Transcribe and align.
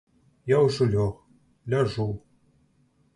Я 0.51 0.61
ўжо 0.67 0.87
лёг, 0.93 1.11
ляжу. 1.73 2.09